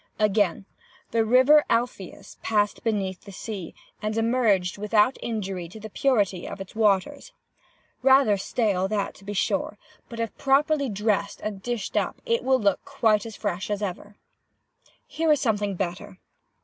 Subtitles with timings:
[0.17, 0.65] "Again.
[1.11, 6.59] 'The river Alpheus passed beneath the sea, and emerged without injury to the purity of
[6.59, 7.33] its waters.'
[8.01, 9.77] Rather stale that, to be sure,
[10.09, 14.15] but, if properly dressed and dished up, will look quite as fresh as ever.
[15.05, 16.17] "Here is something better.